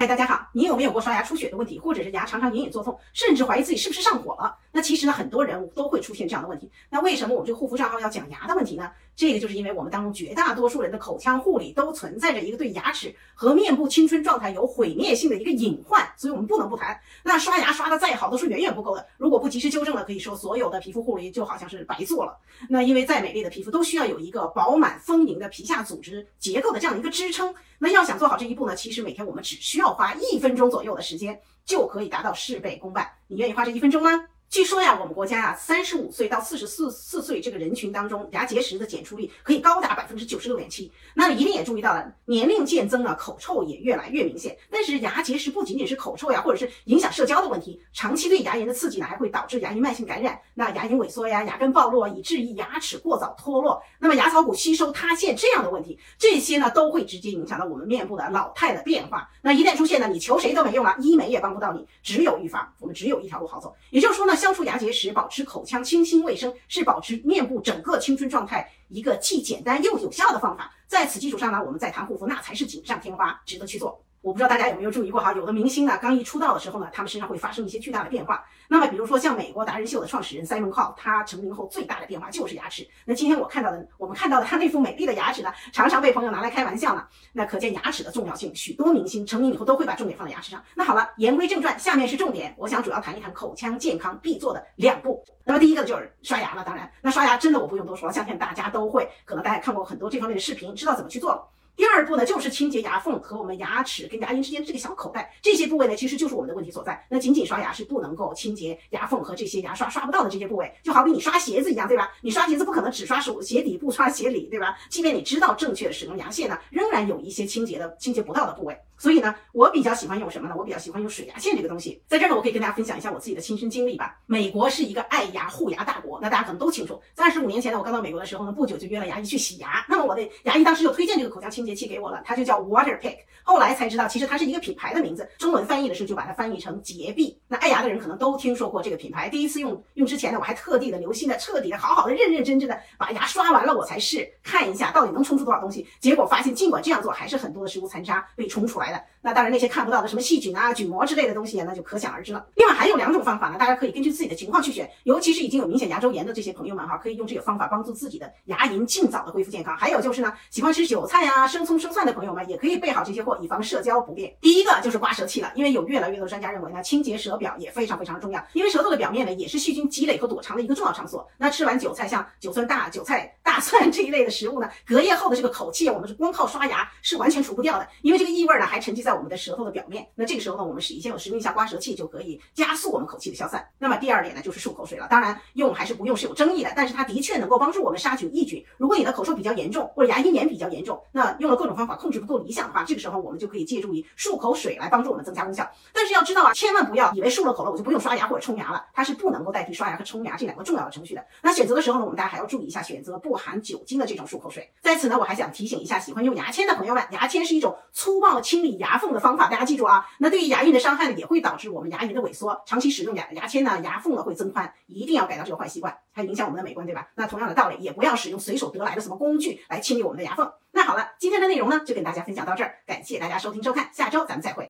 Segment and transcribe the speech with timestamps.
[0.00, 4.56] 嗨，大家好，你有没有过刷牙出血的问题，或者是牙常常隐隐作痛，甚至怀疑自己是不是上火了？
[4.72, 6.70] 那其实呢，很多人都会出现这样的问题。
[6.88, 8.90] 那为什么我们这个护肤账号要讲牙的问题呢？
[9.16, 16.98] 这个就是因为我们当中绝大多数人的口腔护理都存在着一个对牙齿和面部青春状态有毁灭性的一个隐患，所以我们不能不谈。
[17.22, 22.38] 那刷牙刷的再好都是远远不够的，如果不及时纠正了，可以说所有的皮肤护理就好像是白做了。
[22.68, 27.54] 那因为再美丽的皮肤都需要有一个饱满丰盈的皮下组织结构的这样一个支撑。
[27.78, 33.06] 那要想做好这一步呢，其实每天我们只需要花一分钟左右的时间，就可以达到事倍功半。
[33.26, 34.24] 你愿意花这一分钟吗？
[34.50, 40.90] 据说呀，我们国家呀，三十五岁到四十四四岁这个人群当中，牙结石的检出率可以高达百分之九十六点七。
[41.14, 44.58] 那一定也注意到了，年龄渐增啊，口臭也越来越明显。
[44.68, 59.30] 但是牙结石不仅仅是口臭呀，或者是影响社交的问题，长期对牙龈的刺激呢，还会导致牙龈慢性感染，那牙龈萎缩呀，牙根暴露，以至于牙齿过早脱落，那么牙槽骨吸收塌陷这样的问题，这些呢都会直接影响到我们面部的老态的变化。
[59.42, 62.68] 那一旦出现呢，你求谁都没用了，医美也帮不到你，只有预防。
[62.80, 65.12] 我们只有一条路好走，也就是说呢，消除牙结石。
[65.12, 70.72] 保持口腔清新卫生是保持面部整个青春状态一个既简单又有效的方法。
[70.86, 74.02] 在此基础上呢，我们再谈护肤，那才是锦上添花，值得去做。
[74.22, 78.44] 我不知道大家有没有注意过哈，有的明星呢，刚一出道的时候呢，他们身上会发生一些巨大的变化。
[78.68, 82.86] 那么，比如说像美国达人秀的创始人 Simon Cowell，他成名后最大的变化就是牙齿。
[83.06, 87.02] 那今天我看到的，我们看到的他那副美丽的牙齿呢，常常被朋友拿来开玩笑呢。
[87.32, 90.62] 那可见牙齿的重要性，许多明星成名以后都会把重点放在牙齿上。
[90.74, 95.24] 那好了，言归正传，下面是重点，我想主要谈一谈口腔健康必做的两步。
[95.44, 101.42] 那么第一个就是刷牙了，当然，那刷牙真的我不用多说，相信大家都会，可能大家看过很多这方面的视频，知道怎么去做了。
[101.80, 107.02] 第二步呢，就是清洁牙缝和我们牙齿跟牙龈之间这个小口袋，这些部位呢，其实就是我们的问题所在。
[107.08, 112.12] 那仅仅刷牙是不能够清洁牙缝和这些牙刷刷不到的这些部位，就好比你刷鞋子一样，对吧？
[112.20, 114.76] 你刷鞋子不可能只刷手鞋底不刷鞋里，对吧？
[114.90, 118.78] 即便你知道正确的使用牙线呢，仍然有一些清洁的清洁不到的部位。
[118.98, 120.54] 所以呢，我比较喜欢用什么呢？
[120.58, 122.02] 我比较喜欢用水牙线这个东西。
[122.06, 124.19] 在这儿呢，我可以跟大家分享一下我自己的亲身经历吧。
[124.30, 127.02] 美国是一个爱牙护牙大国，那大家可能都清楚。
[127.14, 129.84] 在二十五年前呢，我刚到美国的时候呢，不久就约了牙医去洗牙。
[129.88, 133.16] 那么我的牙医当时就推荐这个口腔清洁器给我了，它就叫 Water Pick。
[133.42, 137.36] 后来才知道，其实它是一个品牌的名字，中文翻译的时候就把它翻译成洁碧。
[137.48, 139.28] 那爱牙的人可能都听说过这个品牌。
[139.28, 145.84] 第一次用用之前呢，我还特地的留心的、彻底的、好好的、认认真真的把牙刷完了，我才试看一下到底能冲出多少东西。
[145.98, 149.02] 结果发现，尽管这样做，还是很多的食物残渣被冲出来的。
[149.20, 149.70] 那当然那些。
[149.70, 152.44] 看不到的什么细菌啊、菌膜之类的东西，那就可想而知了。
[152.56, 159.74] 另外还有两种方法呢，大家可以根据自己的情况去选，尤其是已经有明显牙周炎的这些朋友们哈，可以用这个方法帮助自己的牙龈尽早的恢复健康。
[159.78, 164.36] 还有就是呢，喜欢吃韭菜呀、生葱、生蒜的朋友们，也可以备好这些货，以防社交不便。
[164.42, 171.26] 第一个就是刮舌器了，因为有越来越多专家认为呢，清洁舌表也非常非常重要，因为舌头的表面呢，也是细菌积累和躲藏的一个重要场所。
[171.38, 173.34] 那吃完韭菜，像韭菜大、韭菜。
[173.42, 180.06] 大蒜这一类的食物呢，隔夜后的这个口气，我们是光靠刷牙是完全除不掉的，因为这个异味呢还沉积在我们的舌头的表面。
[180.14, 183.66] 那这个时候呢，我们以先有使用一下刮舌器就可以加速我们口气的消散。
[183.78, 185.06] 那么第第二点呢，就是漱口水了。
[185.08, 188.60] 当然用还是不用是有争议的，但是它的确能够帮助我们杀菌抑菌。
[188.76, 195.70] 如果你的口臭比较严重，或者牙龈炎比较严重，那用了各种方法控制不够理想的话，这个时候我们就可以借助于漱口水来帮助我们增加功效。
[195.92, 201.24] 但是要知道啊，千万不要以为漱了口了我就不用刷牙或者冲牙了，它是不能够代替刷牙和冲牙这两个重要的程序的。
[201.42, 204.26] 那选择的时候呢，我们大家还要注意一下，选择不含酒精的这种。
[204.26, 204.72] 漱口水。
[204.80, 210.06] 在此呢，我还想提醒一下喜欢用牙签的朋友们，牙签是一种粗暴清理牙缝的方法，大家记住啊。
[210.18, 212.62] 那对于牙龈的伤害呢，也会导致我们牙龈的萎缩。
[212.66, 217.08] 长期使用牙牙签呢，牙缝呢会增宽，一定要改掉这个坏习惯，还影响我们的美观，对吧？
[217.14, 220.50] 那同样的道理，也不要使用随手得来的什么工具来清理我们的牙缝。
[220.72, 224.58] 那好了，今天的内容呢，就跟大家分享到这儿，感谢大家收听收看，下周咱们再会。